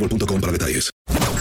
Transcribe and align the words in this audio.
boostmobile.com 0.00 0.40
para 0.40 0.52
detalles. 0.52 0.90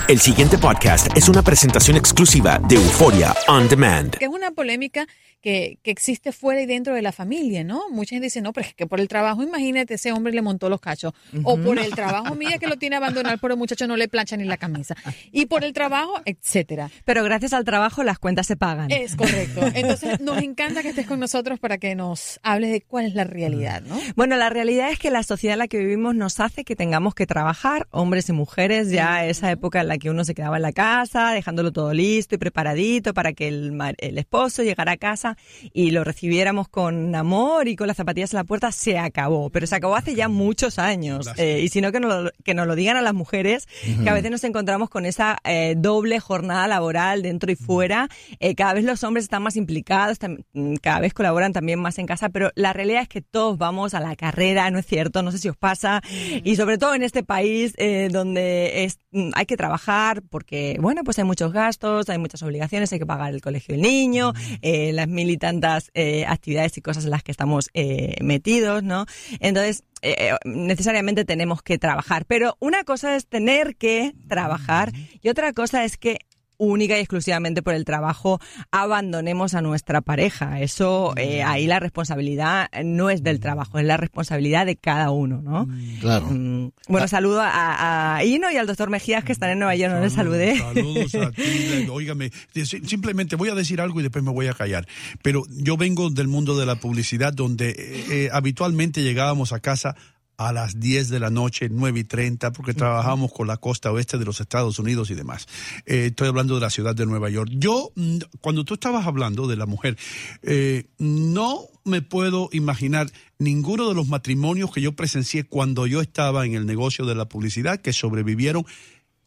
El 0.08 0.20
siguiente 0.20 0.58
podcast 0.58 1.16
es 1.16 1.30
una 1.30 1.42
presentación 1.44 1.96
exclusiva 1.96 2.60
de 2.68 2.76
Euforia 2.76 3.36
On 3.48 3.68
Demand. 3.70 4.18
es 4.20 4.28
una 4.28 4.52
polémica 4.52 5.08
que, 5.42 5.80
que 5.84 5.92
existe 5.92 6.32
fuera 6.32 6.62
y 6.62 6.66
dentro 6.66 6.94
de 6.94 7.02
la 7.02 7.12
familia, 7.12 7.64
¿no? 7.64 7.90
Mucha 7.90 8.12
gente 8.12 8.26
dice, 8.26 8.42
no, 8.42 8.54
pero 8.54 8.68
es 8.68 8.74
que 8.74 8.88
por 8.88 9.00
el 9.00 9.08
trabajo, 9.08 9.44
imagínate, 9.44 9.96
ese 9.96 10.12
hombre 10.12 10.34
le 10.34 10.42
montó 10.42 10.70
los 10.70 10.82
cachos. 10.82 11.14
O 11.44 11.58
por 11.58 11.80
el 11.80 11.92
trabajo, 11.96 12.36
mía 12.36 12.58
que 12.58 12.68
lo 12.68 12.78
tiene 12.78 12.98
abandonado, 12.98 13.38
pero 13.42 13.54
el 13.54 13.60
muchacho 13.60 13.88
no 13.88 13.96
le 13.96 14.08
plancha 14.08 14.38
ni 14.38 14.44
la 14.44 14.58
camisa. 14.58 14.96
Y 15.32 15.46
por 15.46 15.64
el 15.64 15.74
trabajo, 15.74 16.22
etcétera. 16.26 16.90
Pero 17.06 17.24
gracias 17.24 17.54
al 17.54 17.64
trabajo 17.64 18.04
las 18.04 18.20
cuentas 18.20 18.48
se 18.48 18.56
pagan. 18.56 18.92
Es 18.92 19.16
correcto. 19.16 19.62
Entonces, 19.74 20.20
nos 20.20 20.42
encanta 20.42 20.82
que 20.82 20.90
estés 20.90 21.08
con 21.08 21.20
nosotros 21.20 21.60
para 21.60 21.78
que 21.78 21.96
nos 21.96 22.40
hables 22.44 22.72
de 22.72 22.82
cuál 22.82 23.06
es 23.06 23.16
la 23.16 23.24
realidad, 23.24 23.82
¿no? 23.82 24.00
Bueno, 24.16 24.36
la 24.36 24.50
realidad 24.50 24.92
es 24.92 25.00
que 25.00 25.12
la 25.12 25.24
sociedad 25.24 25.54
en 25.54 25.60
la 25.60 25.68
que 25.68 25.78
vivimos 25.78 26.16
nos 26.16 26.40
hace 26.40 26.64
que 26.64 26.76
tengamos 26.76 27.16
que 27.16 27.26
trabajar, 27.26 27.88
hombres 27.92 28.30
y 28.30 28.34
mujeres, 28.34 28.90
ya 28.92 29.26
esa 29.26 29.52
época 29.52 29.82
en 29.82 29.88
la 29.88 29.98
que 29.98 30.10
uno 30.10 30.26
se 30.26 30.36
quedaba 30.36 30.58
en 30.58 30.64
la 30.64 30.72
casa, 30.72 31.32
dejándolo 31.32 31.72
todo 31.72 31.94
listo 31.94 32.36
y 32.36 32.38
preparadito 32.38 33.14
para 33.14 33.34
que 33.34 33.48
el, 33.48 33.78
el 33.98 34.18
esposo 34.18 34.64
llegara 34.64 34.94
a 34.94 34.98
casa 34.98 35.29
y 35.74 35.92
lo 35.92 36.04
recibiéramos 36.04 36.68
con 36.68 37.16
amor 37.16 37.68
y 37.68 37.76
con 37.76 37.88
las 37.88 37.98
zapatillas 37.98 38.34
en 38.34 38.38
la 38.38 38.44
puerta, 38.44 38.72
se 38.72 38.98
acabó. 38.98 39.50
Pero 39.50 39.68
se 39.68 39.76
acabó 39.76 39.96
hace 39.96 40.16
ya 40.16 40.28
muchos 40.28 40.80
años. 40.80 41.30
Eh, 41.38 41.62
y 41.64 41.70
si 41.70 41.82
no, 41.82 41.92
que 41.92 42.00
nos, 42.00 42.24
lo, 42.24 42.32
que 42.44 42.54
nos 42.54 42.68
lo 42.68 42.76
digan 42.76 42.98
a 42.98 43.02
las 43.02 43.14
mujeres, 43.14 43.68
que 44.04 44.10
a 44.10 44.14
veces 44.14 44.32
nos 44.32 44.44
encontramos 44.44 44.90
con 44.90 45.06
esa 45.06 45.38
eh, 45.44 45.76
doble 45.78 46.20
jornada 46.20 46.68
laboral 46.68 47.22
dentro 47.22 47.52
y 47.52 47.56
fuera. 47.56 48.10
Eh, 48.40 48.56
cada 48.56 48.74
vez 48.74 48.84
los 48.84 49.04
hombres 49.04 49.24
están 49.24 49.44
más 49.44 49.56
implicados, 49.56 50.18
mm, 50.54 50.76
cada 50.76 51.00
vez 51.00 51.14
colaboran 51.14 51.54
también 51.54 51.80
más 51.80 51.98
en 52.00 52.06
casa, 52.06 52.30
pero 52.30 52.52
la 52.56 52.74
realidad 52.74 53.02
es 53.02 53.10
que 53.10 53.22
todos 53.22 53.58
vamos 53.58 53.94
a 53.94 54.00
la 54.00 54.16
carrera, 54.16 54.70
¿no 54.72 54.80
es 54.80 54.86
cierto? 54.86 55.24
No 55.24 55.32
sé 55.32 55.38
si 55.38 55.50
os 55.50 55.58
pasa. 55.58 56.02
Y 56.44 56.56
sobre 56.56 56.78
todo 56.78 56.96
en 56.96 57.04
este 57.04 57.24
país 57.24 57.74
donde 58.12 58.84
es, 58.84 59.00
hay 59.34 59.46
que 59.46 59.58
trabajar 59.58 60.22
porque, 60.30 60.78
bueno, 60.80 61.04
pues 61.04 61.18
hay 61.20 61.26
muchos 61.26 61.52
gastos, 61.52 62.10
hay 62.10 62.18
muchas 62.18 62.44
obligaciones, 62.44 62.92
hay 62.94 63.00
que 63.00 63.06
pagar 63.06 63.34
el 63.34 63.42
colegio 63.42 63.74
del 63.74 63.82
niño, 63.82 64.34
eh, 64.62 64.92
las 64.94 65.08
mil 65.08 65.30
y 65.30 65.38
tantas 65.38 65.90
eh, 65.94 66.26
actividades 66.28 66.78
y 66.78 66.82
cosas 66.82 67.06
en 67.06 67.12
las 67.12 67.24
que 67.24 67.32
estamos 67.32 67.70
eh, 67.74 68.16
metidos, 68.22 68.84
¿no? 68.84 69.06
Entonces, 69.40 69.84
eh, 70.02 70.36
necesariamente 70.46 71.26
tenemos 71.26 71.62
que 71.62 71.78
trabajar. 71.78 72.26
Pero 72.26 72.56
una 72.60 72.84
cosa 72.84 73.16
es 73.16 73.28
tener 73.28 73.76
que 73.76 74.14
trabajar 74.28 74.92
y 75.22 75.30
otra 75.30 75.54
cosa 75.54 75.84
es 75.84 75.98
que 75.98 76.20
única 76.60 76.96
y 76.96 77.00
exclusivamente 77.00 77.64
por 77.64 77.74
el 77.74 77.86
trabajo 77.86 78.40
abandonemos 78.70 79.54
a 79.56 79.62
nuestra 79.62 80.02
pareja. 80.02 80.62
Eso, 80.62 81.14
eh, 81.18 81.42
ahí 81.42 81.66
la 81.66 81.80
responsabilidad 81.80 82.70
no 82.84 83.10
es 83.10 83.24
del 83.24 83.40
trabajo, 83.40 83.80
es 83.80 83.86
la 83.86 83.98
responsabilidad 83.98 84.66
de 84.68 84.76
cada 84.76 85.10
uno, 85.10 85.42
¿no? 85.42 85.68
Claro. 86.02 86.28
Mm, 86.30 86.72
Bueno, 86.88 87.08
saludo 87.08 87.42
a, 87.42 88.18
a 88.18 88.24
Ino 88.26 88.52
y 88.52 88.58
al 88.58 88.68
doctor 88.68 88.90
Mejías 88.90 89.24
que 89.24 89.32
están 89.32 89.50
en 89.50 89.60
Nueva 89.60 89.76
York, 89.76 89.94
no 89.94 90.02
les 90.02 90.14
saludé. 90.14 90.58
Saludos 90.58 91.16
a 91.16 91.32
ti. 91.32 91.42
Óigame, 91.92 92.32
si- 92.54 92.66
simplemente 92.86 93.36
voy 93.36 93.50
a 93.50 93.56
decir 93.56 93.82
algo 93.82 94.00
y 94.00 94.04
después 94.04 94.24
me 94.24 94.32
voy 94.32 94.48
a 94.48 94.54
callar. 94.54 94.88
Pero 95.24 95.44
yo 95.50 95.78
vengo 95.78 96.10
del 96.10 96.28
mundo 96.28 96.58
de 96.60 96.66
la 96.66 96.76
publicidad 96.76 97.34
donde 97.34 97.70
eh, 97.70 97.76
eh, 98.10 98.30
habitualmente 98.32 99.02
llegábamos 99.02 99.54
a 99.54 99.60
casa 99.60 99.96
a 100.40 100.54
las 100.54 100.80
10 100.80 101.10
de 101.10 101.20
la 101.20 101.30
noche, 101.30 101.68
9 101.70 102.00
y 102.00 102.04
30, 102.06 102.54
porque 102.54 102.74
trabajamos 102.74 103.34
con 103.34 103.46
la 103.46 103.58
costa 103.58 103.92
oeste 103.92 104.18
de 104.18 104.24
los 104.24 104.40
Estados 104.40 104.80
Unidos 104.80 105.12
y 105.12 105.14
demás. 105.14 105.48
Eh, 105.86 106.06
estoy 106.08 106.30
hablando 106.30 106.56
de 106.56 106.62
la 106.62 106.70
ciudad 106.70 106.96
de 106.96 107.06
Nueva 107.06 107.30
York. 107.30 107.52
Yo, 107.52 107.92
mm, 107.96 108.20
cuando 108.40 108.64
tú 108.64 108.76
estabas 108.76 109.06
hablando 109.06 109.48
de 109.48 109.58
la 109.58 109.66
mujer, 109.66 109.98
eh, 110.42 110.86
no 110.98 111.68
me 111.84 112.02
puedo 112.02 112.48
imaginar 112.54 113.12
ninguno 113.38 113.90
de 113.90 113.96
los 113.96 114.08
matrimonios 114.08 114.72
que 114.72 114.80
yo 114.80 114.94
presencié 114.94 115.44
cuando 115.44 115.88
yo 115.88 116.00
estaba 116.00 116.46
en 116.46 116.54
el 116.54 116.66
negocio 116.66 117.06
de 117.06 117.16
la 117.16 117.28
publicidad 117.28 117.82
que 117.82 117.92
sobrevivieron 117.92 118.66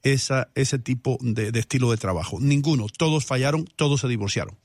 esa, 0.03 0.49
ese 0.55 0.79
tipo 0.79 1.19
de, 1.21 1.53
de 1.53 1.61
estilo 1.61 1.91
de 1.91 1.99
trabajo. 1.99 2.41
Ninguno. 2.41 2.87
Todos 2.89 3.27
fallaron, 3.27 3.67
todos 3.77 4.01
se 4.01 4.09
divorciaron. 4.09 4.57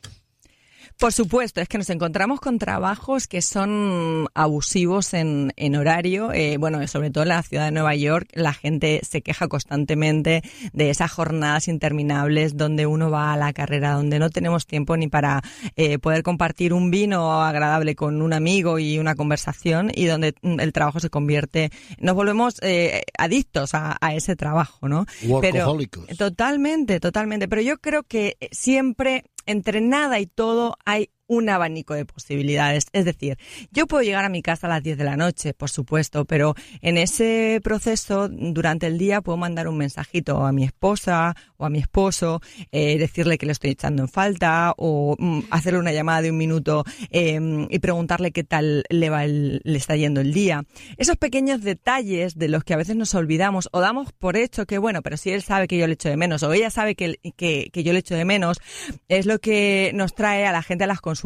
Por 0.97 1.13
supuesto, 1.13 1.61
es 1.61 1.69
que 1.69 1.77
nos 1.77 1.91
encontramos 1.91 2.39
con 2.39 2.57
trabajos 2.57 3.27
que 3.27 3.43
son 3.43 4.25
abusivos 4.33 5.13
en, 5.13 5.53
en 5.55 5.75
horario. 5.75 6.33
Eh, 6.33 6.57
bueno, 6.57 6.85
sobre 6.87 7.11
todo 7.11 7.21
en 7.21 7.29
la 7.29 7.43
ciudad 7.43 7.65
de 7.65 7.71
Nueva 7.71 7.93
York, 7.93 8.27
la 8.33 8.51
gente 8.51 9.01
se 9.07 9.21
queja 9.21 9.47
constantemente 9.47 10.41
de 10.73 10.89
esas 10.89 11.11
jornadas 11.11 11.67
interminables 11.67 12.57
donde 12.57 12.87
uno 12.87 13.11
va 13.11 13.33
a 13.33 13.37
la 13.37 13.53
carrera, 13.53 13.91
donde 13.91 14.17
no 14.17 14.31
tenemos 14.31 14.65
tiempo 14.65 14.97
ni 14.97 15.07
para 15.07 15.43
eh, 15.75 15.99
poder 15.99 16.23
compartir 16.23 16.73
un 16.73 16.89
vino 16.89 17.43
agradable 17.43 17.95
con 17.95 18.23
un 18.23 18.33
amigo 18.33 18.79
y 18.79 18.97
una 18.97 19.13
conversación 19.13 19.91
y 19.93 20.05
donde 20.05 20.33
mm, 20.41 20.59
el 20.59 20.73
trabajo 20.73 20.99
se 20.99 21.11
convierte, 21.11 21.69
nos 21.99 22.15
volvemos 22.15 22.55
eh, 22.63 23.03
adictos 23.19 23.75
a, 23.75 23.97
a 24.01 24.15
ese 24.15 24.35
trabajo, 24.35 24.89
¿no? 24.89 25.05
Pero, 25.41 25.77
totalmente, 26.17 26.99
totalmente. 26.99 27.47
Pero 27.47 27.61
yo 27.61 27.77
creo 27.77 28.01
que 28.01 28.37
siempre 28.51 29.25
entre 29.47 29.81
nada 29.81 30.19
y 30.19 30.27
todo 30.27 30.77
hay 30.85 31.09
un 31.27 31.49
abanico 31.49 31.93
de 31.93 32.05
posibilidades. 32.05 32.85
Es 32.93 33.05
decir, 33.05 33.37
yo 33.71 33.85
puedo 33.87 34.03
llegar 34.03 34.25
a 34.25 34.29
mi 34.29 34.41
casa 34.41 34.67
a 34.67 34.69
las 34.69 34.83
10 34.83 34.97
de 34.97 35.03
la 35.03 35.17
noche, 35.17 35.53
por 35.53 35.69
supuesto, 35.69 36.25
pero 36.25 36.55
en 36.81 36.97
ese 36.97 37.59
proceso, 37.63 38.29
durante 38.29 38.87
el 38.87 38.97
día, 38.97 39.21
puedo 39.21 39.37
mandar 39.37 39.67
un 39.67 39.77
mensajito 39.77 40.45
a 40.45 40.51
mi 40.51 40.63
esposa 40.63 41.35
o 41.57 41.65
a 41.65 41.69
mi 41.69 41.79
esposo, 41.79 42.41
eh, 42.71 42.97
decirle 42.97 43.37
que 43.37 43.45
le 43.45 43.51
estoy 43.51 43.71
echando 43.71 44.03
en 44.03 44.09
falta 44.09 44.73
o 44.77 45.15
mm, 45.19 45.39
hacerle 45.51 45.79
una 45.79 45.91
llamada 45.91 46.21
de 46.21 46.31
un 46.31 46.37
minuto 46.37 46.83
eh, 47.11 47.39
y 47.69 47.79
preguntarle 47.79 48.31
qué 48.31 48.43
tal 48.43 48.83
le, 48.89 49.09
va 49.09 49.25
el- 49.25 49.61
le 49.63 49.77
está 49.77 49.95
yendo 49.95 50.21
el 50.21 50.33
día. 50.33 50.63
Esos 50.97 51.17
pequeños 51.17 51.61
detalles 51.61 52.37
de 52.37 52.47
los 52.47 52.63
que 52.63 52.73
a 52.73 52.77
veces 52.77 52.95
nos 52.95 53.13
olvidamos 53.15 53.67
o 53.71 53.81
damos 53.81 54.13
por 54.13 54.37
hecho 54.37 54.65
que, 54.65 54.77
bueno, 54.77 55.01
pero 55.01 55.17
si 55.17 55.31
él 55.31 55.41
sabe 55.41 55.67
que 55.67 55.77
yo 55.77 55.87
le 55.87 55.93
echo 55.93 56.09
de 56.09 56.17
menos 56.17 56.43
o 56.43 56.53
ella 56.53 56.69
sabe 56.69 56.95
que, 56.95 57.19
que, 57.35 57.69
que 57.73 57.83
yo 57.83 57.91
le 57.93 57.99
echo 57.99 58.15
de 58.15 58.23
menos, 58.25 58.59
es 59.09 59.25
lo 59.25 59.39
que 59.39 59.91
nos 59.93 60.15
trae 60.15 60.45
a 60.45 60.51
la 60.51 60.63
gente 60.63 60.85
a 60.85 60.87
las 60.87 61.01
consultas. 61.01 61.16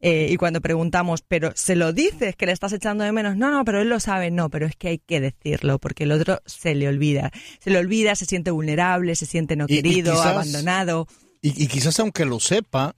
Eh, 0.00 0.28
y 0.30 0.36
cuando 0.36 0.60
preguntamos, 0.60 1.22
pero 1.26 1.52
¿se 1.56 1.74
lo 1.76 1.92
dices 1.92 2.36
que 2.36 2.46
le 2.46 2.52
estás 2.52 2.72
echando 2.72 3.04
de 3.04 3.12
menos? 3.12 3.36
No, 3.36 3.50
no, 3.50 3.64
pero 3.64 3.80
él 3.82 3.88
lo 3.88 3.98
sabe. 4.00 4.30
No, 4.30 4.48
pero 4.50 4.66
es 4.66 4.76
que 4.76 4.88
hay 4.88 4.98
que 4.98 5.20
decirlo 5.20 5.78
porque 5.78 6.04
el 6.04 6.12
otro 6.12 6.40
se 6.46 6.74
le 6.74 6.88
olvida. 6.88 7.30
Se 7.60 7.70
le 7.70 7.78
olvida, 7.78 8.14
se 8.14 8.24
siente 8.26 8.50
vulnerable, 8.50 9.14
se 9.16 9.26
siente 9.26 9.56
no 9.56 9.66
Y- 9.68 9.74
y 9.74 9.82
querido, 9.82 10.12
quizás- 10.12 10.26
abandonado. 10.26 11.06
Y, 11.42 11.62
y 11.62 11.66
quizás 11.68 11.98
aunque 12.00 12.24
lo 12.24 12.40
sepa, 12.40 12.94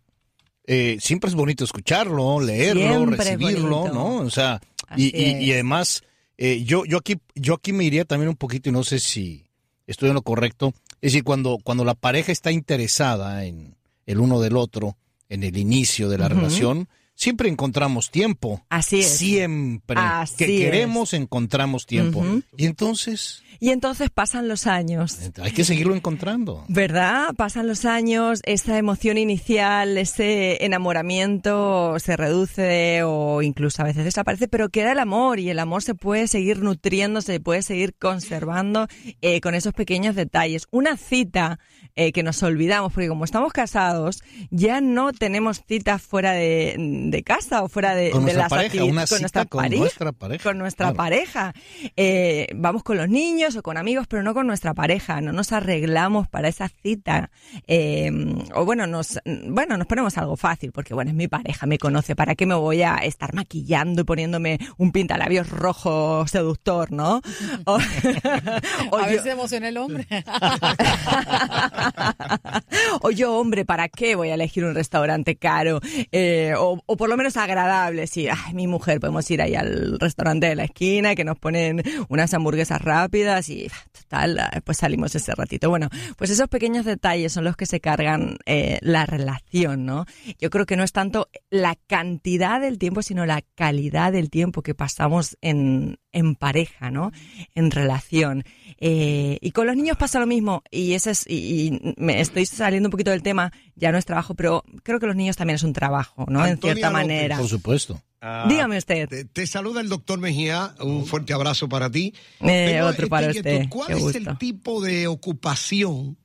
eh, 0.66 0.98
siempre 1.00 1.28
es 1.28 1.34
bonito 1.34 1.64
escucharlo, 1.64 2.40
leerlo, 2.40 2.80
Siempre 2.82 3.16
recibirlo. 3.16 3.88
¿no? 3.92 4.16
O 4.18 4.30
sea, 4.30 4.60
y, 4.96 5.06
y- 5.16 5.36
y 5.44 5.50
es. 5.50 5.54
además, 5.54 6.02
eh, 6.38 6.62
yo, 6.64 6.84
yo 6.84 6.98
aquí, 6.98 7.16
yo 7.34 7.54
aquí 7.54 7.72
me 7.72 7.84
iría 7.84 8.04
también 8.04 8.28
un 8.28 8.36
poquito 8.36 8.68
y 8.68 8.72
no 8.72 8.84
sé 8.84 8.98
si 8.98 9.44
estoy 9.86 10.08
en 10.10 10.14
lo 10.14 10.22
correcto. 10.22 10.72
Es 11.02 11.12
decir, 11.12 11.24
cuando, 11.24 11.58
cuando 11.62 11.84
la 11.84 11.94
pareja 11.94 12.30
está 12.32 12.52
interesada 12.52 13.44
en 13.46 13.74
el 14.06 14.20
uno 14.20 14.40
del 14.40 14.56
otro, 14.56 14.96
en 15.30 15.44
el 15.44 15.56
inicio 15.56 16.08
de 16.10 16.18
la 16.18 16.28
relación, 16.28 16.88
siempre 17.20 17.50
encontramos 17.50 18.10
tiempo. 18.10 18.62
Así 18.70 19.00
es. 19.00 19.08
Siempre. 19.18 19.96
Así 20.00 20.36
que 20.36 20.44
es. 20.44 20.64
queremos, 20.64 21.12
encontramos 21.12 21.84
tiempo. 21.84 22.24
Y 22.56 22.64
entonces, 22.64 23.42
Y 23.60 23.70
entonces 23.70 24.08
pasan 24.08 24.48
los 24.48 24.66
años. 24.66 25.18
hay 25.42 25.52
que 25.52 25.64
seguirlo 25.64 25.94
encontrando. 25.94 26.64
¿Verdad? 26.68 27.34
Pasan 27.36 27.66
los 27.66 27.84
años, 27.84 28.40
esa 28.44 28.78
emoción 28.78 29.18
inicial, 29.18 29.98
ese 29.98 30.64
enamoramiento 30.64 31.98
se 31.98 32.16
reduce 32.16 33.02
o 33.04 33.42
incluso 33.42 33.82
a 33.82 33.84
veces 33.84 34.04
desaparece, 34.04 34.48
pero 34.48 34.70
queda 34.70 34.92
el 34.92 34.98
amor 34.98 35.40
y 35.40 35.50
el 35.50 35.58
amor 35.58 35.82
se 35.82 35.94
puede 35.94 36.26
seguir 36.26 36.62
nutriendo, 36.62 37.20
se 37.20 37.38
puede 37.38 37.60
seguir 37.60 37.94
conservando 37.98 38.88
eh, 39.20 39.42
con 39.42 39.54
esos 39.54 39.74
pequeños 39.74 40.14
detalles. 40.14 40.66
Una 40.70 40.96
cita 40.96 41.58
eh, 41.96 42.12
que 42.12 42.22
nos 42.22 42.42
olvidamos, 42.42 42.92
porque 42.92 43.08
como 43.08 43.24
estamos 43.24 43.52
casados, 43.52 44.22
ya 44.50 44.80
no 44.80 45.12
tenemos 45.12 45.62
citas 45.66 46.00
fuera 46.00 46.32
de, 46.32 46.74
de 47.10 47.22
casa 47.22 47.62
o 47.62 47.68
fuera 47.68 47.94
de, 47.94 48.10
Con 48.10 48.20
de 48.20 48.24
nuestra 48.34 48.42
las 48.44 48.50
pareja, 48.50 48.84
una 48.84 49.00
con 49.02 49.06
cita 49.06 49.20
nuestra 49.20 49.44
con 49.46 49.62
pareja, 49.62 49.80
nuestra 49.80 50.12
pareja, 50.12 50.42
con 50.44 50.58
nuestra 50.58 50.86
claro. 50.86 50.96
pareja. 50.96 51.54
Eh, 51.96 52.46
vamos 52.54 52.82
con 52.82 52.96
los 52.96 53.08
niños 53.08 53.56
o 53.56 53.62
con 53.62 53.76
amigos, 53.76 54.06
pero 54.08 54.22
no 54.22 54.34
con 54.34 54.46
nuestra 54.46 54.74
pareja. 54.74 55.20
No 55.20 55.32
nos 55.32 55.52
arreglamos 55.52 56.28
para 56.28 56.48
esa 56.48 56.68
cita. 56.68 57.30
Eh, 57.66 58.10
o 58.54 58.64
bueno, 58.64 58.86
nos, 58.86 59.18
bueno, 59.48 59.76
nos 59.76 59.86
ponemos 59.86 60.16
algo 60.18 60.36
fácil, 60.36 60.72
porque 60.72 60.94
bueno, 60.94 61.10
es 61.10 61.16
mi 61.16 61.28
pareja, 61.28 61.66
me 61.66 61.78
conoce. 61.78 62.16
¿Para 62.16 62.34
qué 62.34 62.46
me 62.46 62.54
voy 62.54 62.82
a 62.82 62.96
estar 62.96 63.34
maquillando 63.34 64.02
y 64.02 64.04
poniéndome 64.04 64.58
un 64.76 64.92
pintalabios 64.92 65.48
rojo 65.50 66.26
seductor, 66.26 66.92
no? 66.92 67.20
O, 67.64 67.74
o 68.90 68.96
a 68.96 69.00
yo- 69.02 69.06
veces 69.06 69.26
emociona 69.26 69.68
el 69.68 69.76
hombre. 69.78 70.06
o 73.02 73.10
yo, 73.10 73.36
hombre, 73.38 73.64
¿para 73.64 73.88
qué 73.88 74.14
voy 74.16 74.30
a 74.30 74.34
elegir 74.34 74.64
un 74.64 74.74
restaurante 74.74 75.36
caro? 75.36 75.80
Eh, 76.12 76.54
o, 76.56 76.80
o 76.84 76.96
por 77.00 77.08
lo 77.08 77.16
menos 77.16 77.38
agradable. 77.38 78.06
Sí, 78.06 78.28
ay, 78.28 78.52
mi 78.52 78.66
mujer, 78.66 79.00
podemos 79.00 79.30
ir 79.30 79.40
ahí 79.40 79.54
al 79.54 79.98
restaurante 79.98 80.48
de 80.48 80.54
la 80.54 80.64
esquina 80.64 81.14
que 81.14 81.24
nos 81.24 81.38
ponen 81.38 81.82
unas 82.10 82.34
hamburguesas 82.34 82.78
rápidas 82.82 83.48
y 83.48 83.70
total, 83.90 84.38
eh, 84.38 84.60
pues 84.62 84.76
salimos 84.76 85.14
ese 85.14 85.34
ratito. 85.34 85.70
Bueno, 85.70 85.88
pues 86.18 86.28
esos 86.28 86.48
pequeños 86.48 86.84
detalles 86.84 87.32
son 87.32 87.44
los 87.44 87.56
que 87.56 87.64
se 87.64 87.80
cargan 87.80 88.36
eh, 88.44 88.78
la 88.82 89.06
relación, 89.06 89.86
¿no? 89.86 90.04
Yo 90.38 90.50
creo 90.50 90.66
que 90.66 90.76
no 90.76 90.84
es 90.84 90.92
tanto 90.92 91.30
la 91.48 91.74
cantidad 91.86 92.60
del 92.60 92.76
tiempo, 92.76 93.00
sino 93.00 93.24
la 93.24 93.40
calidad 93.54 94.12
del 94.12 94.28
tiempo 94.28 94.60
que 94.60 94.74
pasamos 94.74 95.38
en, 95.40 95.96
en 96.12 96.34
pareja, 96.34 96.90
¿no? 96.90 97.12
En 97.54 97.70
relación. 97.70 98.44
Eh, 98.78 99.38
y 99.40 99.52
con 99.52 99.66
los 99.66 99.74
niños 99.74 99.96
pasa 99.96 100.20
lo 100.20 100.26
mismo, 100.26 100.62
y 100.70 100.92
ese 100.92 101.12
es, 101.12 101.24
y 101.26 101.94
me 101.96 102.20
estoy 102.20 102.44
saliendo 102.44 102.88
un 102.88 102.90
poquito 102.90 103.10
del 103.10 103.22
tema, 103.22 103.52
ya 103.80 103.90
no 103.92 103.98
es 103.98 104.04
trabajo, 104.04 104.34
pero 104.34 104.62
creo 104.82 105.00
que 105.00 105.06
los 105.06 105.16
niños 105.16 105.36
también 105.36 105.56
es 105.56 105.62
un 105.62 105.72
trabajo, 105.72 106.26
¿no? 106.28 106.46
en 106.46 106.58
cierta 106.58 106.88
López. 106.88 106.92
manera. 106.92 107.38
Por 107.38 107.48
supuesto. 107.48 108.00
Ah, 108.20 108.44
Dígame 108.48 108.76
usted. 108.76 109.08
Te, 109.08 109.24
te 109.24 109.46
saluda 109.46 109.80
el 109.80 109.88
doctor 109.88 110.18
Mejía, 110.20 110.74
un 110.80 111.06
fuerte 111.06 111.32
abrazo 111.32 111.68
para 111.68 111.90
ti. 111.90 112.12
Eh, 112.40 112.82
otro 112.82 113.08
para 113.08 113.30
usted. 113.30 113.68
¿Cuál 113.70 113.88
Qué 113.88 113.92
es 113.94 114.00
gusto. 114.00 114.18
el 114.18 114.38
tipo 114.38 114.82
de 114.82 115.06
ocupación 115.06 116.18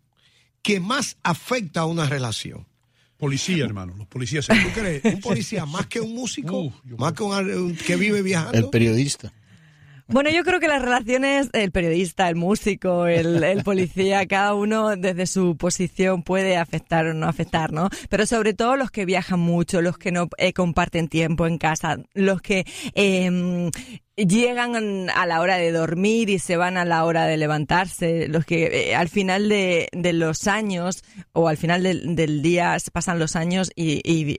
que 0.62 0.80
más 0.82 1.18
afecta 1.24 1.82
a 1.82 1.86
una 1.86 2.06
relación? 2.06 2.68
Policía, 3.18 3.64
hermano. 3.64 3.94
Los 3.98 4.08
policías. 4.08 4.46
¿Tú 4.46 4.54
crees? 4.74 5.02
¿Un 5.06 5.22
policía 5.22 5.66
más 5.66 5.88
que 5.88 6.02
un 6.02 6.14
músico? 6.14 6.74
¿Más 6.98 7.14
que 7.14 7.24
un 7.24 7.76
que 7.76 7.96
vive 7.96 8.22
viajando? 8.22 8.58
El 8.58 8.70
periodista. 8.70 9.32
Bueno, 10.08 10.30
yo 10.30 10.44
creo 10.44 10.60
que 10.60 10.68
las 10.68 10.84
relaciones, 10.84 11.50
el 11.54 11.72
periodista, 11.72 12.30
el 12.30 12.36
músico, 12.36 13.08
el, 13.08 13.44
el 13.44 13.64
policía, 13.64 14.28
cada 14.28 14.54
uno 14.54 14.96
desde 14.96 15.26
su 15.26 15.58
posición 15.58 16.22
puede 16.22 16.58
afectar 16.58 17.08
o 17.08 17.16
no 17.16 17.28
afectar, 17.28 17.74
¿no? 17.74 17.90
Pero 18.08 18.28
sobre 18.28 18.54
todo 18.54 18.76
los 18.76 18.92
que 18.92 19.06
viajan 19.06 19.40
mucho, 19.40 19.82
los 19.82 19.98
que 19.98 20.12
no 20.12 20.30
eh, 20.38 20.54
comparten 20.54 21.08
tiempo 21.08 21.48
en 21.48 21.58
casa, 21.58 21.98
los 22.14 22.40
que 22.42 22.66
eh, 22.94 23.72
llegan 24.16 25.10
a 25.10 25.26
la 25.26 25.42
hora 25.42 25.58
de 25.58 25.72
dormir 25.72 26.30
y 26.30 26.40
se 26.40 26.56
van 26.56 26.78
a 26.78 26.86
la 26.86 27.04
hora 27.04 27.26
de 27.26 27.36
levantarse, 27.36 28.30
los 28.30 28.46
que 28.46 28.90
eh, 28.92 28.96
al 28.96 29.10
final 29.10 29.50
de, 29.50 29.90
de 29.92 30.14
los 30.14 30.48
años 30.48 31.04
o 31.34 31.50
al 31.50 31.58
final 31.58 31.84
del, 31.84 32.16
del 32.16 32.42
día 32.42 32.78
pasan 32.94 33.20
los 33.20 33.36
años 33.36 33.72
y, 33.76 33.96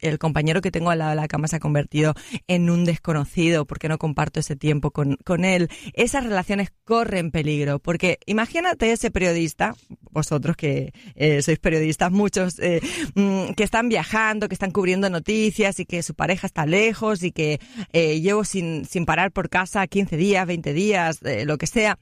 el 0.07 0.19
compañero 0.19 0.61
que 0.61 0.71
tengo 0.71 0.91
al 0.91 0.99
lado 0.99 1.11
de 1.11 1.17
la 1.17 1.29
cama 1.29 1.49
se 1.49 1.57
ha 1.57 1.61
convertido 1.61 2.15
en 2.49 2.71
un 2.71 2.85
desconocido 2.85 3.67
porque 3.67 3.89
no 3.89 3.99
comparto 3.99 4.41
ese 4.41 4.57
tiempo 4.57 4.91
con, 4.91 5.17
con 5.25 5.45
él. 5.45 5.69
Esas 5.93 6.25
relaciones 6.25 6.73
corren 6.85 7.31
peligro 7.31 7.79
porque 7.79 8.19
imagínate 8.27 8.93
ese 8.93 9.11
periodista, 9.11 9.75
vosotros 10.11 10.57
que 10.57 10.93
eh, 11.15 11.43
sois 11.43 11.59
periodistas, 11.59 12.11
muchos 12.11 12.59
eh, 12.59 12.81
mm, 13.15 13.53
que 13.53 13.65
están 13.65 13.89
viajando, 13.89 14.49
que 14.49 14.55
están 14.55 14.71
cubriendo 14.71 15.11
noticias 15.11 15.79
y 15.81 15.87
que 15.87 16.03
su 16.03 16.15
pareja 16.15 16.47
está 16.47 16.67
lejos 16.67 17.23
y 17.23 17.33
que 17.33 17.61
llevo 17.93 18.45
sin, 18.45 18.85
sin 18.85 19.05
parar 19.05 19.33
por 19.33 19.49
casa 19.49 19.66
15 19.87 20.17
días, 20.17 20.47
20 20.47 20.73
días, 20.73 21.19
eh, 21.23 21.45
lo 21.45 21.59
que 21.59 21.67
sea. 21.67 21.99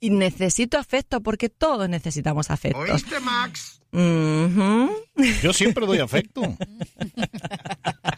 Y 0.00 0.10
necesito 0.10 0.78
afecto 0.78 1.22
porque 1.22 1.48
todos 1.48 1.88
necesitamos 1.88 2.50
afectos. 2.50 2.90
¿Oíste, 2.90 3.20
Max? 3.20 3.80
Ujú. 3.94 4.90
Yo 5.40 5.52
siempre 5.52 5.86
doy 5.86 5.98
afecto. 6.00 6.42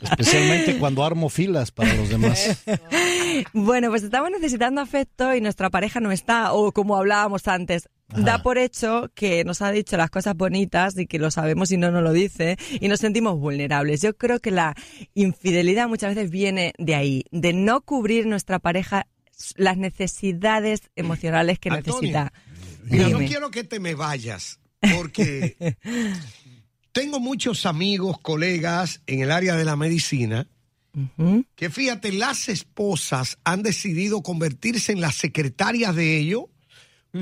Especialmente 0.00 0.78
cuando 0.78 1.05
armo 1.05 1.28
filas 1.28 1.70
para 1.70 1.93
los 1.94 2.08
demás. 2.08 2.64
Bueno, 3.52 3.90
pues 3.90 4.02
estamos 4.02 4.31
necesitando 4.31 4.81
afecto 4.81 5.34
y 5.34 5.43
nuestra 5.43 5.69
pareja 5.69 6.00
no 6.00 6.11
está, 6.11 6.55
o 6.55 6.73
como 6.73 6.96
hablábamos 6.96 7.46
antes, 7.49 7.90
da 8.08 8.43
por 8.43 8.56
hecho 8.56 9.10
que 9.15 9.44
nos 9.44 9.60
ha 9.60 9.70
dicho 9.70 9.98
las 9.98 10.08
cosas 10.08 10.34
bonitas 10.34 10.96
y 10.96 11.06
que 11.06 11.19
lo 11.19 11.31
sabemos 11.31 11.70
y 11.70 11.77
no 11.77 11.91
nos 11.91 12.03
lo 12.03 12.12
dice 12.12 12.56
y 12.81 12.89
nos 12.89 13.00
sentimos 13.00 13.39
vulnerables. 13.39 14.00
Yo 14.00 14.17
creo 14.17 14.41
que 14.41 14.50
la 14.50 14.74
infidelidad 15.12 15.89
muchas 15.89 16.15
veces 16.15 16.31
viene 16.31 16.72
de 16.79 16.94
ahí, 16.94 17.24
de 17.31 17.53
no 17.53 17.82
cubrir 17.82 18.27
nuestra 18.27 18.58
pareja 18.58 19.06
las 19.56 19.77
necesidades 19.77 20.81
emocionales 20.96 21.58
que 21.58 21.69
Antonio, 21.69 22.00
necesita. 22.00 22.32
Mira, 22.84 23.08
no 23.08 23.19
quiero 23.19 23.50
que 23.50 23.65
te 23.65 23.81
me 23.81 23.94
vayas, 23.94 24.60
porque 24.80 25.56
tengo 26.92 27.20
muchos 27.20 27.66
amigos, 27.66 28.18
colegas 28.20 29.00
en 29.06 29.20
el 29.20 29.30
área 29.30 29.56
de 29.56 29.64
la 29.64 29.76
medicina, 29.76 30.48
que 31.56 31.68
fíjate, 31.68 32.10
las 32.12 32.48
esposas 32.48 33.36
han 33.44 33.62
decidido 33.62 34.22
convertirse 34.22 34.92
en 34.92 35.00
las 35.02 35.14
secretarias 35.16 35.94
de 35.94 36.18
ellos, 36.18 36.44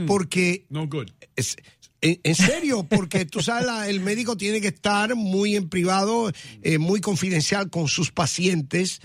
porque... 0.06 0.66
No 0.70 0.86
good. 0.88 1.10
Es- 1.36 1.56
en, 2.00 2.20
en 2.22 2.34
serio, 2.34 2.84
porque 2.84 3.24
tú 3.24 3.40
sabes, 3.40 3.64
la- 3.66 3.88
el 3.88 4.00
médico 4.00 4.36
tiene 4.36 4.60
que 4.60 4.68
estar 4.68 5.14
muy 5.16 5.56
en 5.56 5.68
privado, 5.70 6.30
eh, 6.62 6.78
muy 6.78 7.00
confidencial 7.00 7.70
con 7.70 7.88
sus 7.88 8.12
pacientes. 8.12 9.00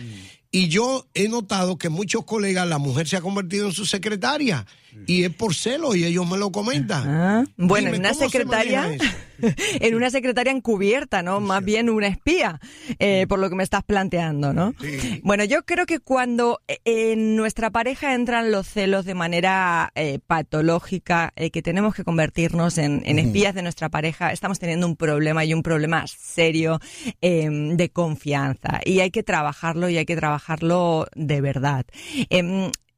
Y 0.52 0.68
yo 0.68 1.08
he 1.14 1.30
notado 1.30 1.78
que 1.78 1.90
muchos 1.90 2.26
colegas, 2.26 2.68
la 2.68 2.78
mujer 2.78 3.08
se 3.08 3.16
ha 3.16 3.22
convertido 3.22 3.68
en 3.68 3.74
su 3.74 3.86
secretaria. 3.86 4.66
Y 5.08 5.24
es 5.24 5.34
por 5.34 5.54
celo 5.56 5.96
y 5.96 6.06
ellos 6.06 6.28
me 6.30 6.38
lo 6.38 6.52
comentan. 6.52 7.08
Ah, 7.08 7.44
bueno, 7.58 7.88
Dime, 7.88 7.98
en 7.98 8.02
una 8.02 8.10
¿cómo 8.10 8.20
se 8.20 8.30
secretaria, 8.30 8.98
en 9.80 9.96
una 9.96 10.10
secretaria 10.10 10.52
encubierta, 10.52 11.22
¿no? 11.22 11.40
Más 11.40 11.64
bien 11.64 11.90
una 11.90 12.08
espía, 12.08 12.60
eh, 13.00 13.26
por 13.28 13.40
lo 13.40 13.50
que 13.50 13.56
me 13.56 13.64
estás 13.64 13.84
planteando, 13.84 14.54
¿no? 14.54 14.74
Bueno, 15.24 15.44
yo 15.44 15.64
creo 15.64 15.86
que 15.86 16.00
cuando 16.00 16.60
eh, 16.68 16.80
en 16.86 17.36
nuestra 17.36 17.70
pareja 17.70 18.14
entran 18.14 18.52
los 18.52 18.68
celos 18.68 19.06
de 19.06 19.16
manera 19.16 19.92
eh, 19.96 20.20
patológica, 20.26 21.32
eh, 21.36 21.52
que 21.52 21.62
tenemos 21.62 21.96
que 21.96 22.04
convertirnos 22.04 22.78
en, 22.78 23.02
en 23.06 23.20
espías 23.20 23.56
de 23.56 23.62
nuestra 23.62 23.90
pareja, 23.90 24.32
estamos 24.32 24.60
teniendo 24.60 24.88
un 24.88 24.96
problema 24.96 25.46
y 25.46 25.54
un 25.54 25.64
problema 25.64 26.06
serio 26.08 26.80
eh, 27.22 27.48
de 27.50 27.90
confianza. 27.90 28.82
Y 28.86 29.00
hay 29.00 29.12
que 29.12 29.24
trabajarlo 29.24 29.90
y 29.90 29.98
hay 29.98 30.06
que 30.06 30.16
trabajarlo 30.16 31.08
de 31.16 31.42
verdad. 31.42 31.86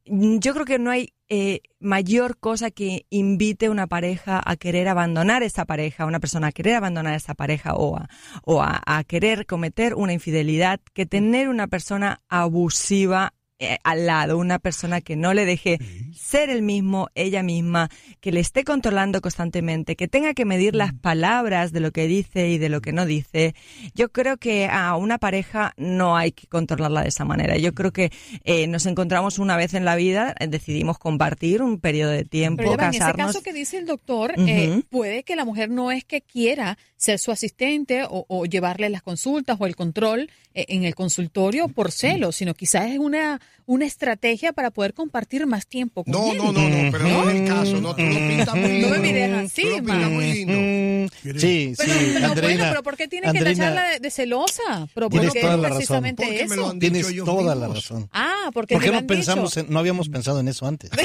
Em, 0.05 0.39
yo 0.39 0.53
creo 0.53 0.65
que 0.65 0.79
no 0.79 0.91
hay 0.91 1.13
eh, 1.29 1.61
mayor 1.79 2.37
cosa 2.37 2.71
que 2.71 3.05
invite 3.09 3.67
a 3.67 3.71
una 3.71 3.87
pareja 3.87 4.41
a 4.43 4.55
querer 4.55 4.87
abandonar 4.87 5.43
esa 5.43 5.65
pareja, 5.65 6.03
a 6.03 6.07
una 6.07 6.19
persona 6.19 6.47
a 6.47 6.51
querer 6.51 6.75
abandonar 6.75 7.13
esa 7.15 7.33
pareja 7.33 7.75
o 7.75 7.97
a, 7.97 8.09
o 8.43 8.61
a, 8.61 8.81
a 8.85 9.03
querer 9.03 9.45
cometer 9.45 9.95
una 9.95 10.13
infidelidad, 10.13 10.79
que 10.93 11.05
tener 11.05 11.49
una 11.49 11.67
persona 11.67 12.21
abusiva 12.27 13.33
eh, 13.61 13.77
al 13.83 14.07
lado, 14.07 14.39
una 14.39 14.57
persona 14.57 15.01
que 15.01 15.15
no 15.15 15.35
le 15.35 15.45
deje 15.45 15.77
ser 16.15 16.49
el 16.49 16.63
mismo, 16.63 17.09
ella 17.13 17.43
misma, 17.43 17.89
que 18.19 18.31
le 18.31 18.39
esté 18.39 18.63
controlando 18.63 19.21
constantemente, 19.21 19.95
que 19.95 20.07
tenga 20.07 20.33
que 20.33 20.45
medir 20.45 20.75
las 20.75 20.93
palabras 20.93 21.71
de 21.71 21.79
lo 21.79 21.91
que 21.91 22.07
dice 22.07 22.49
y 22.49 22.57
de 22.57 22.69
lo 22.69 22.81
que 22.81 22.91
no 22.91 23.05
dice. 23.05 23.53
Yo 23.93 24.11
creo 24.11 24.37
que 24.37 24.65
a 24.65 24.95
una 24.95 25.19
pareja 25.19 25.73
no 25.77 26.17
hay 26.17 26.31
que 26.31 26.47
controlarla 26.47 27.03
de 27.03 27.09
esa 27.09 27.23
manera. 27.23 27.55
Yo 27.57 27.73
creo 27.75 27.93
que 27.93 28.11
eh, 28.45 28.65
nos 28.65 28.87
encontramos 28.87 29.37
una 29.37 29.57
vez 29.57 29.75
en 29.75 29.85
la 29.85 29.95
vida, 29.95 30.33
eh, 30.39 30.47
decidimos 30.47 30.97
compartir 30.97 31.61
un 31.61 31.79
periodo 31.79 32.09
de 32.11 32.25
tiempo, 32.25 32.63
Pero 32.63 32.77
va, 32.77 32.85
en 32.85 32.89
ese 32.89 32.99
casarnos. 32.99 33.27
caso 33.27 33.41
que 33.43 33.53
dice 33.53 33.77
el 33.77 33.85
doctor, 33.85 34.33
eh, 34.37 34.81
puede 34.89 35.21
que 35.21 35.35
la 35.35 35.45
mujer 35.45 35.69
no 35.69 35.91
es 35.91 36.03
que 36.03 36.21
quiera 36.21 36.79
ser 36.97 37.19
su 37.19 37.31
asistente 37.31 38.05
o, 38.05 38.25
o 38.27 38.45
llevarle 38.45 38.89
las 38.89 39.03
consultas 39.03 39.57
o 39.59 39.67
el 39.67 39.75
control 39.75 40.29
eh, 40.53 40.65
en 40.67 40.83
el 40.83 40.95
consultorio 40.95 41.69
por 41.69 41.91
celos, 41.93 42.35
sino 42.35 42.53
quizás 42.53 42.91
es 42.91 42.99
una, 42.99 43.39
una 43.67 43.85
estrategia 43.85 44.51
para 44.53 44.71
poder 44.71 44.93
compartir 44.93 45.45
más 45.47 45.65
tiempo 45.67 46.03
con 46.03 46.11
No, 46.11 46.31
él. 46.31 46.37
no, 46.37 46.51
no, 46.51 46.67
no, 46.67 46.91
pero 46.91 47.03
no 47.07 47.29
es 47.29 47.35
el 47.35 47.47
caso. 47.47 47.79
No, 47.79 47.95
tú 47.95 48.01
lo 48.03 48.15
pintas 48.15 48.55
muy 48.55 48.61
No 48.81 48.89
me 48.89 48.97
lindo. 48.97 48.99
mires 48.99 49.31
así, 49.51 49.61
Tú 49.61 49.69
lo 49.69 49.75
pintas 49.77 50.09
muy 50.09 50.33
lindo. 50.33 50.53
Sí, 50.53 51.11
Pero, 51.23 51.39
sí, 51.39 51.73
pero 51.77 51.93
Andreina. 52.27 52.41
bueno, 52.41 52.63
pero 52.71 52.83
¿por 52.83 52.97
qué 52.97 53.07
tiene 53.07 53.31
que 53.31 53.39
tacharla 53.43 53.89
de, 53.89 53.99
de 53.99 54.11
celosa? 54.11 54.87
Pero 54.93 55.09
Tienes 55.09 55.29
¿por 55.29 55.33
qué 55.35 55.41
toda 55.41 55.53
es 55.55 55.59
la 55.59 55.67
razón. 55.69 55.77
precisamente 55.77 56.23
Porque 56.23 56.47
me 56.47 56.55
lo 56.55 56.61
eso? 56.63 56.71
han 56.71 56.79
dicho 56.79 56.91
Tienes 56.93 57.15
toda 57.25 57.55
la 57.55 57.67
mismos. 57.67 57.89
razón. 57.89 58.09
Ah, 58.11 58.49
porque 58.53 58.75
¿Por 58.75 58.83
qué 58.83 58.91
no 58.91 59.05
pensamos 59.07 59.55
en- 59.57 59.67
no 59.69 59.79
habíamos 59.79 60.09
pensado 60.09 60.39
en 60.39 60.47
eso 60.47 60.67
antes? 60.67 60.89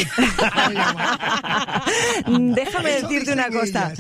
Déjame 2.26 2.90
decirte 3.00 3.32
una 3.32 3.48
cosa. 3.50 3.92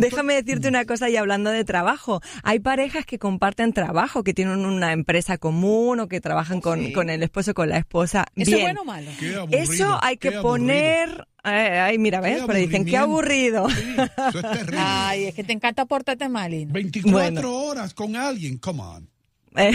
Déjame 0.00 0.34
decirte 0.34 0.68
una 0.68 0.84
cosa 0.84 1.08
y 1.08 1.16
hablando 1.16 1.50
de 1.50 1.64
trabajo. 1.64 2.20
Hay 2.42 2.60
parejas 2.60 3.06
que 3.06 3.18
comparten 3.18 3.72
trabajo, 3.72 4.22
que 4.24 4.34
tienen 4.34 4.64
una 4.64 4.92
empresa 4.92 5.38
común 5.38 6.00
o 6.00 6.08
que 6.08 6.20
trabajan 6.20 6.60
con, 6.60 6.92
con 6.92 7.10
el 7.10 7.22
esposo 7.22 7.52
o 7.52 7.54
con 7.54 7.68
la 7.68 7.78
esposa. 7.78 8.26
¿Eso 8.36 8.50
Bien. 8.50 8.58
es 8.58 8.64
bueno 8.64 8.82
o 8.82 8.84
malo? 8.84 9.10
Qué 9.18 9.34
aburrido, 9.34 9.72
Eso 9.72 9.98
hay 10.02 10.16
que 10.16 10.30
qué 10.30 10.38
poner... 10.40 11.26
Ay, 11.42 11.66
ay, 11.68 11.98
mira, 11.98 12.20
¿ves? 12.22 12.42
Pero 12.46 12.58
dicen, 12.58 12.86
qué 12.86 12.96
aburrido. 12.96 13.68
Eso 13.68 14.38
es 14.38 14.50
terrible. 14.50 14.78
Ay, 14.78 15.24
es 15.24 15.34
que 15.34 15.44
te 15.44 15.52
encanta 15.52 15.84
portarte 15.84 16.28
mal. 16.28 16.50
Lino. 16.50 16.72
24 16.72 17.12
Bueno. 17.12 17.54
horas 17.54 17.92
con 17.92 18.16
alguien, 18.16 18.56
come 18.58 18.80
on. 18.80 19.10
Eh, 19.56 19.72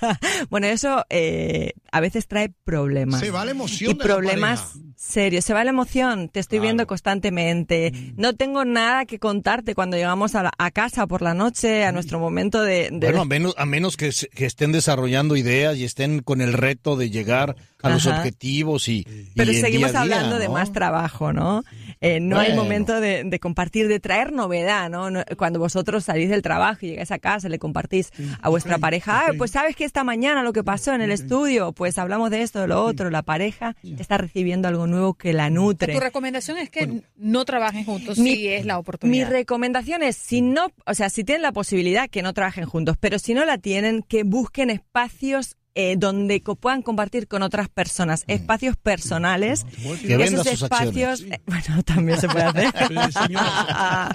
bueno, 0.50 0.66
eso 0.68 1.04
eh, 1.10 1.72
a 1.92 2.00
veces 2.00 2.26
trae 2.28 2.50
problemas. 2.64 3.20
Se 3.20 3.30
va 3.30 3.44
la 3.44 3.50
emoción 3.52 3.92
y 3.92 3.94
de 3.94 4.04
problemas 4.04 4.74
serios. 4.96 5.44
Se 5.44 5.52
va 5.54 5.62
la 5.64 5.70
emoción. 5.70 6.28
Te 6.28 6.40
estoy 6.40 6.58
viendo 6.58 6.86
constantemente. 6.86 7.92
Mm. 7.92 8.20
No 8.20 8.34
tengo 8.34 8.64
nada 8.64 9.04
que 9.06 9.18
contarte 9.18 9.74
cuando 9.74 9.96
llegamos 9.96 10.34
a, 10.34 10.44
la- 10.44 10.52
a 10.58 10.70
casa 10.70 11.06
por 11.06 11.22
la 11.22 11.34
noche, 11.34 11.84
a 11.84 11.92
nuestro 11.92 12.18
momento 12.18 12.62
de... 12.62 12.88
de- 12.92 13.06
Bueno, 13.08 13.22
a 13.22 13.24
menos, 13.24 13.54
a 13.58 13.66
menos 13.66 13.96
que, 13.96 14.08
estén 14.08 14.72
desarrollando 14.72 15.36
ideas 15.36 15.76
y 15.76 15.84
estén 15.84 16.20
con 16.20 16.40
el 16.40 16.52
reto 16.52 16.96
de 16.96 17.10
llegar 17.10 17.56
a 17.82 17.90
los 17.90 18.06
objetivos 18.06 18.88
y, 18.88 19.06
Pero 19.36 19.52
y 19.52 19.56
el 19.56 19.60
seguimos 19.60 19.92
día 19.92 20.00
a 20.00 20.04
día, 20.04 20.16
hablando 20.16 20.38
de 20.40 20.48
más 20.48 20.72
trabajo, 20.72 21.32
¿no? 21.32 21.62
Eh, 22.00 22.18
no 22.20 22.38
hay 22.38 22.52
momento 22.54 23.00
de, 23.00 23.22
de 23.24 23.38
compartir, 23.38 23.86
de 23.86 24.00
traer 24.00 24.32
novedad, 24.32 24.90
¿no? 24.90 25.10
No- 25.10 25.22
Cuando 25.36 25.60
vosotros 25.60 26.04
salís 26.04 26.28
del 26.28 26.42
trabajo 26.42 26.80
y 26.84 26.88
llegáis 26.90 27.12
a 27.12 27.18
casa, 27.20 27.48
le 27.48 27.58
compartís 27.60 28.10
a 28.42 28.48
vuestra 28.48 28.78
pareja, 28.78 29.26
"Ay, 29.28 29.38
pues 29.38 29.52
sabes 29.52 29.76
que 29.76 29.84
esta 29.84 30.02
mañana 30.02 30.42
lo 30.42 30.52
que 30.52 30.64
pasó 30.64 30.94
en 30.94 31.00
el 31.00 31.12
estudio, 31.12 31.72
pues 31.76 31.98
hablamos 31.98 32.30
de 32.30 32.40
esto, 32.42 32.58
de 32.60 32.66
lo 32.68 32.82
otro, 32.84 33.10
la 33.10 33.22
pareja 33.22 33.76
está 33.98 34.16
recibiendo 34.18 34.66
algo 34.66 34.86
nuevo 34.86 35.14
que 35.14 35.32
la 35.34 35.48
Tu 35.48 35.54
nutre. 35.54 36.00
recomendación 36.00 36.56
es 36.58 36.70
que 36.70 37.02
no 37.16 37.44
trabajen 37.44 37.84
juntos 37.84 38.18
Mi- 38.18 38.34
si 38.34 38.48
es 38.48 38.64
la 38.64 38.74
Mi 38.74 38.80
oportunidad. 38.80 39.30
recomendación 39.30 40.02
es, 40.02 40.16
si 40.16 40.40
no, 40.40 40.68
o 40.86 40.94
sea, 40.94 41.10
si 41.10 41.22
tienen 41.22 41.42
la 41.42 41.52
posibilidad, 41.52 42.08
que 42.08 42.22
no 42.22 42.32
trabajen 42.32 42.64
juntos, 42.64 42.96
pero 42.98 43.18
si 43.18 43.34
no 43.34 43.44
la 43.44 43.58
tienen, 43.58 44.02
que 44.02 44.24
busquen 44.24 44.70
espacios 44.70 45.56
eh, 45.78 45.96
donde 45.98 46.40
co- 46.40 46.56
puedan 46.56 46.80
compartir 46.80 47.28
con 47.28 47.42
otras 47.42 47.68
personas, 47.68 48.24
espacios 48.28 48.78
personales. 48.78 49.66
Que 50.00 50.16
venda 50.16 50.40
Esos 50.40 50.48
sus 50.48 50.62
espacios, 50.62 51.20
acciones. 51.20 51.38
eh, 51.38 51.42
bueno, 51.44 51.82
también 51.84 52.18
se 52.18 52.28
puede 52.28 52.44
hacer. 52.46 52.64
Eh, 52.90 53.12
señora, 53.12 54.08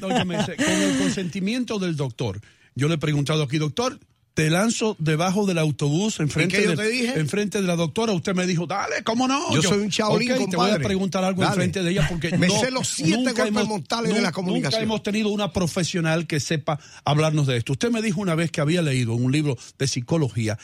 con 0.00 0.12
el 0.12 0.98
consentimiento 0.98 1.78
del 1.78 1.96
doctor, 1.96 2.40
yo 2.74 2.88
le 2.88 2.94
he 2.94 2.98
preguntado 2.98 3.42
aquí, 3.44 3.58
doctor, 3.58 3.98
te 4.40 4.48
lanzo 4.48 4.96
debajo 4.98 5.44
del 5.44 5.58
autobús 5.58 6.18
enfrente, 6.18 6.56
¿Y 6.56 6.60
qué 6.60 6.64
yo 6.64 6.70
de, 6.70 6.76
te 6.78 6.88
dije? 6.88 7.18
enfrente 7.20 7.60
de 7.60 7.66
la 7.66 7.76
doctora. 7.76 8.12
Usted 8.14 8.34
me 8.34 8.46
dijo, 8.46 8.66
dale, 8.66 9.02
¿cómo 9.04 9.28
no? 9.28 9.54
Yo 9.54 9.60
soy 9.60 9.80
un 9.80 9.90
chaolín, 9.90 10.32
"Ok, 10.32 10.48
te 10.50 10.56
voy 10.56 10.70
a 10.70 10.78
preguntar 10.78 11.22
algo 11.24 11.42
Dale. 11.42 11.52
enfrente 11.54 11.82
de 11.82 11.90
ella 11.90 12.06
porque 12.08 12.30
Me 12.38 12.48
no, 12.48 12.58
sé 12.58 12.70
los 12.70 12.88
siete 12.88 13.18
nunca 13.22 13.50
mortales 13.50 14.14
de 14.14 14.22
la 14.22 14.32
comunicación. 14.32 14.80
Nunca 14.80 14.82
hemos 14.82 15.02
tenido 15.02 15.28
una 15.28 15.52
profesional 15.52 16.26
que 16.26 16.40
sepa 16.40 16.80
hablarnos 17.04 17.46
de 17.46 17.58
esto. 17.58 17.72
Usted 17.72 17.90
me 17.90 18.00
dijo 18.00 18.20
una 18.20 18.34
vez 18.34 18.50
que 18.50 18.62
había 18.62 18.80
leído 18.80 19.12
en 19.14 19.24
un 19.24 19.30
libro 19.32 19.58
de 19.78 19.86
psicología 19.86 20.58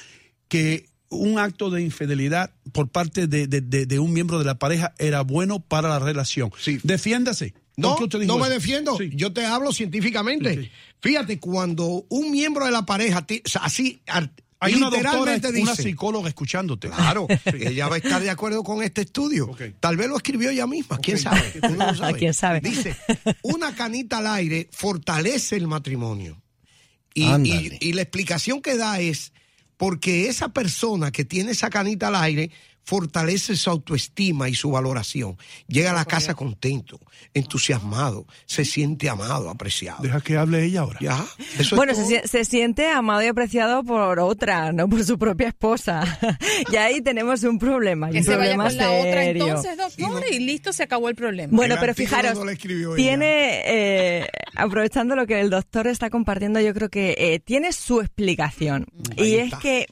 que 0.48 0.86
un 1.08 1.38
acto 1.38 1.70
de 1.70 1.82
infidelidad 1.82 2.50
por 2.72 2.88
parte 2.88 3.26
de, 3.26 3.46
de- 3.46 3.60
de- 3.60 3.84
de 3.86 3.98
un 3.98 4.12
miembro 4.12 4.38
de 4.38 4.44
la 4.46 4.58
pareja 4.58 4.94
era 4.98 5.20
bueno 5.20 5.60
para 5.60 5.88
la 5.90 5.98
relación. 5.98 6.50
Sí. 6.58 6.80
Defiéndase. 6.82 7.52
No, 7.76 7.90
¿Por 7.90 7.98
qué 7.98 8.04
usted 8.04 8.20
dijo 8.20 8.32
no 8.38 8.42
me 8.42 8.48
defiendo. 8.48 8.96
Sí. 8.96 9.10
Yo 9.14 9.32
te 9.32 9.44
hablo 9.44 9.72
científicamente. 9.72 10.54
Sí, 10.54 10.62
sí. 10.64 10.70
Fíjate, 11.00 11.38
cuando 11.38 12.06
un 12.08 12.30
miembro 12.30 12.64
de 12.64 12.70
la 12.70 12.86
pareja, 12.86 13.26
o 13.44 13.48
sea, 13.48 13.62
así, 13.62 14.00
Hay 14.58 14.74
una 14.74 14.86
doctora, 14.88 15.34
literalmente 15.34 15.60
una 15.60 15.74
psicóloga 15.76 16.28
escuchándote. 16.28 16.88
Claro, 16.88 17.26
ella 17.60 17.88
va 17.88 17.96
a 17.96 17.98
estar 17.98 18.22
de 18.22 18.30
acuerdo 18.30 18.62
con 18.64 18.82
este 18.82 19.02
estudio. 19.02 19.54
Tal 19.80 19.98
vez 19.98 20.08
lo 20.08 20.16
escribió 20.16 20.48
ella 20.48 20.66
misma, 20.66 20.98
quién 20.98 21.18
sabe. 21.18 21.52
No. 21.76 22.14
¿Quién 22.16 22.32
sabe? 22.32 22.60
Dice, 22.60 22.96
una 23.42 23.74
canita 23.74 24.18
al 24.18 24.26
aire 24.28 24.68
fortalece 24.72 25.56
el 25.56 25.66
matrimonio. 25.66 26.42
Y, 27.12 27.24
Ándale. 27.24 27.78
y- 27.80 27.88
y 27.90 27.92
la 27.92 28.02
explicación 28.02 28.62
que 28.62 28.76
da 28.78 28.98
es 29.00 29.32
porque 29.76 30.28
esa 30.28 30.48
persona 30.48 31.12
que 31.12 31.26
tiene 31.26 31.50
esa 31.52 31.68
canita 31.68 32.08
al 32.08 32.16
aire 32.16 32.50
fortalece 32.86 33.56
su 33.56 33.68
autoestima 33.68 34.48
y 34.48 34.54
su 34.54 34.70
valoración. 34.70 35.36
Llega 35.66 35.90
a 35.90 35.94
la 35.94 36.04
casa 36.04 36.34
contento, 36.34 37.00
entusiasmado, 37.34 38.26
se 38.46 38.64
siente 38.64 39.10
amado, 39.10 39.50
apreciado. 39.50 40.02
Deja 40.02 40.20
que 40.20 40.36
hable 40.36 40.64
ella 40.64 40.82
ahora. 40.82 41.00
Ya, 41.00 41.26
eso 41.58 41.74
Bueno, 41.74 41.92
es 41.92 42.06
se, 42.06 42.28
se 42.28 42.44
siente 42.44 42.88
amado 42.88 43.22
y 43.22 43.26
apreciado 43.26 43.82
por 43.82 44.20
otra, 44.20 44.72
no 44.72 44.88
por 44.88 45.04
su 45.04 45.18
propia 45.18 45.48
esposa. 45.48 46.18
y 46.72 46.76
ahí 46.76 47.02
tenemos 47.02 47.42
un 47.42 47.58
problema, 47.58 48.08
y 48.08 48.12
que 48.12 48.18
un 48.18 48.24
se 48.24 48.36
vaya 48.36 48.54
problema 48.54 48.68
con 48.68 48.76
la 48.76 48.90
otra 48.92 49.24
serio. 49.24 49.46
entonces, 49.48 49.76
doctor, 49.76 50.24
y 50.30 50.38
listo, 50.38 50.72
se 50.72 50.84
acabó 50.84 51.08
el 51.08 51.16
problema. 51.16 51.56
Bueno, 51.56 51.74
El 51.74 51.80
pero 51.80 51.92
fijaros, 51.92 52.38
no 52.38 52.94
tiene, 52.94 53.62
eh, 53.66 54.28
aprovechando 54.54 55.16
lo 55.16 55.26
que 55.26 55.40
el 55.40 55.50
doctor 55.50 55.88
está 55.88 56.08
compartiendo, 56.08 56.60
yo 56.60 56.72
creo 56.72 56.88
que 56.88 57.16
eh, 57.18 57.40
tiene 57.40 57.72
su 57.72 58.00
explicación. 58.00 58.86
Ahí 59.18 59.34
y 59.34 59.34
es 59.38 59.54
que 59.56 59.88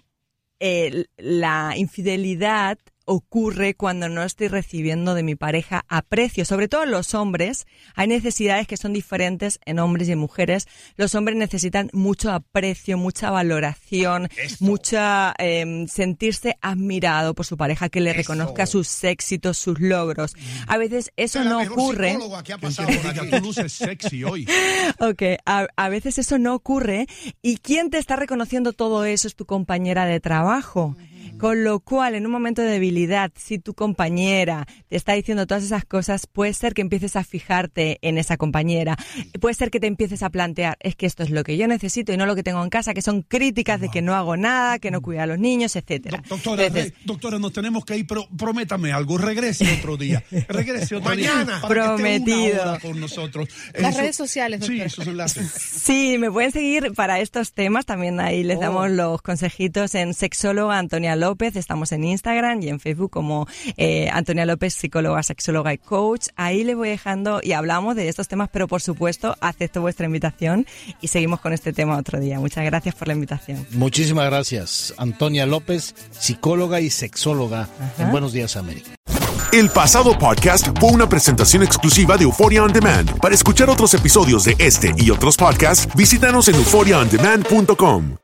eh, 0.67 1.05
la 1.19 1.75
infidelidad 1.77 2.79
ocurre 3.07 3.75
cuando 3.75 4.09
no 4.09 4.23
estoy 4.23 4.49
recibiendo 4.49 5.15
de 5.15 5.23
mi 5.23 5.35
pareja 5.35 5.85
aprecio. 5.89 6.45
Sobre 6.45 6.69
todo 6.69 6.87
los 6.87 7.15
hombres, 7.15 7.67
hay 7.95 8.09
necesidades 8.09 8.67
que 8.67 8.77
son 8.77 8.93
diferentes 8.93 9.59
en 9.67 9.79
hombres 9.79 10.09
y 10.09 10.13
en 10.13 10.19
mujeres. 10.19 10.67
Los 10.97 11.15
hombres 11.15 11.37
necesitan 11.37 11.91
mucho 11.93 12.33
aprecio, 12.33 12.97
mucha 12.99 13.31
valoración, 13.31 14.29
mucha 14.61 15.35
eh, 15.39 15.87
sentirse 15.89 16.57
admirado 16.61 17.35
por 17.35 17.47
su 17.47 17.57
pareja, 17.57 17.89
que 17.89 18.01
le 18.01 18.11
Eso. 18.11 18.19
reconozca 18.19 18.67
sus 18.67 19.05
éxitos, 19.05 19.59
sus 19.59 19.79
logros. 19.81 20.35
A 20.67 20.77
veces 20.79 21.13
eso 21.17 21.45
no 21.45 21.59
mejor 21.59 21.79
ocurre. 21.79 22.19
que 22.45 22.53
ha 22.53 22.59
pasado 22.59 22.89
que 22.89 22.97
por 22.99 23.13
diga, 23.13 23.23
aquí. 23.25 23.31
tú 23.31 23.41
luces 23.41 23.73
sexy 23.73 24.25
hoy. 24.25 24.47
Ok, 25.01 25.23
a, 25.45 25.67
a 25.77 25.89
veces 25.89 26.19
eso 26.19 26.39
no 26.39 26.55
ocurre 26.55 27.07
y 27.43 27.59
quién 27.59 27.91
te 27.91 27.99
está 27.99 28.17
reconociendo 28.17 28.73
todo 28.73 29.05
eso 29.05 29.29
es 29.29 29.35
tu 29.35 29.45
compañera 29.45 30.07
de 30.07 30.21
trabajo. 30.21 30.97
Con 31.39 31.63
lo 31.65 31.81
cual, 31.81 32.15
en 32.15 32.25
un 32.25 32.33
momento 32.33 32.63
de 32.63 32.69
debilidad, 32.69 33.31
si 33.37 33.59
tu 33.59 33.75
compañera 33.75 34.67
te 34.89 34.97
está 34.97 35.13
diciendo 35.13 35.47
todas 35.47 35.63
esas 35.65 35.85
cosas, 35.85 36.27
puede 36.27 36.55
ser 36.55 36.73
que 36.73 36.81
empieces 36.81 37.17
a 37.17 37.25
fijarte 37.25 37.99
en 38.03 38.17
esa 38.19 38.37
compañera. 38.39 38.97
Puede 39.41 39.55
ser 39.55 39.71
que 39.71 39.79
te 39.81 39.87
empieces 39.87 40.23
a 40.23 40.31
plantear, 40.31 40.77
es 40.81 40.97
que 40.97 41.05
esto 41.07 41.23
es 41.23 41.31
lo 41.31 41.43
que 41.45 41.57
yo 41.59 41.67
necesito 41.67 42.13
y 42.13 42.17
no 42.17 42.25
lo 42.25 42.35
que 42.35 42.43
tengo 42.43 42.63
en 42.63 42.71
casa, 42.71 42.95
que 42.95 43.03
son 43.03 43.23
críticas 43.23 43.81
de 43.81 43.91
que 43.91 44.01
no 44.01 44.15
hago 44.15 44.37
nada, 44.39 44.79
que 44.79 44.91
no 44.91 45.03
cuida 45.03 45.25
a 45.25 45.27
los 45.27 45.39
niños, 45.39 45.77
etcétera. 45.77 46.23
Doctora, 46.29 46.65
Entonces, 46.67 46.93
re- 46.93 46.97
doctora, 47.05 47.39
nos 47.39 47.53
tenemos 47.53 47.85
que 47.85 47.99
ir, 47.99 48.07
pero 48.07 48.27
prométame 48.39 48.93
algo, 48.93 49.19
regrese 49.19 49.71
otro 49.79 49.97
día. 49.99 50.25
Regrese 50.49 50.97
otro 50.97 51.11
Mañana. 51.11 51.59
día. 51.59 51.69
para 51.69 51.75
que 51.75 51.81
esté 51.81 52.25
Prometido. 52.25 52.63
una 52.63 52.71
hora 52.73 52.81
con 52.81 53.01
nosotros. 53.01 53.49
Las 53.75 53.91
Eso- 53.91 54.01
redes 54.01 54.17
sociales, 54.17 54.61
Sí, 54.61 54.67
doctora. 54.79 54.87
esos 54.87 55.07
enlaces. 55.09 55.51
Sí, 55.53 56.17
me 56.19 56.31
pueden 56.31 56.53
seguir 56.53 56.93
para 56.95 57.21
estos 57.21 57.53
temas. 57.53 57.85
También 57.85 58.19
ahí 58.21 58.45
les 58.45 58.57
Oh. 58.59 58.61
damos 58.61 58.91
los 58.91 59.21
consejitos 59.21 59.95
en 59.95 60.15
sexóloga 60.15 60.79
Antonia 60.79 61.17
López. 61.17 61.24
Estamos 61.33 61.93
en 61.93 62.05
Instagram 62.05 62.63
y 62.63 62.69
en 62.69 62.81
Facebook 62.81 63.11
como 63.11 63.47
eh, 63.77 64.09
Antonia 64.13 64.47
López, 64.47 64.75
psicóloga, 64.75 65.23
sexóloga 65.23 65.73
y 65.73 65.79
coach. 65.79 66.29
Ahí 66.37 66.65
les 66.65 66.77
voy 66.77 66.91
dejando 66.91 67.41
y 67.43 67.53
hablamos 67.53 67.97
de 67.97 68.09
estos 68.09 68.29
temas, 68.29 68.49
pero 68.53 68.69
por 68.69 68.83
supuesto 68.83 69.37
acepto 69.41 69.81
vuestra 69.81 70.07
invitación 70.07 70.67
y 71.01 71.09
seguimos 71.09 71.41
con 71.41 71.53
este 71.53 71.73
tema 71.73 71.97
otro 71.97 72.21
día. 72.21 72.39
Muchas 72.39 72.65
gracias 72.65 72.95
por 72.95 73.09
la 73.09 73.15
invitación. 73.15 73.67
Muchísimas 73.71 74.27
gracias. 74.27 74.95
Antonia 74.97 75.47
López, 75.47 75.95
psicóloga 76.11 76.81
y 76.81 76.91
sexóloga 76.91 77.69
en 77.99 78.11
Buenos 78.11 78.33
Días 78.33 78.57
América. 78.57 78.91
El 79.53 79.71
pasado 79.71 80.19
podcast 80.19 80.67
fue 80.81 80.91
una 80.91 81.09
presentación 81.09 81.63
exclusiva 81.63 82.17
de 82.17 82.25
Euphoria 82.25 82.65
On 82.65 82.73
Demand. 82.73 83.19
Para 83.21 83.35
escuchar 83.35 83.71
otros 83.71 83.95
episodios 83.95 84.45
de 84.45 84.57
este 84.59 84.93
y 84.97 85.11
otros 85.11 85.37
podcasts, 85.37 85.87
visítanos 85.95 86.49
en 86.49 86.57
euphoriaondemand.com. 86.57 88.24